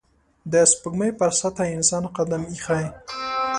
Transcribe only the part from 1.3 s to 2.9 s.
سطحه انسان قدم ایښی